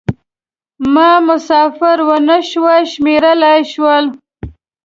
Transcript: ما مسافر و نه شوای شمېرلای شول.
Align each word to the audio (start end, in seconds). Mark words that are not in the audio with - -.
ما 0.93 1.11
مسافر 1.27 1.97
و 2.07 2.19
نه 2.27 2.37
شوای 2.49 2.81
شمېرلای 2.91 3.61
شول. 3.73 4.05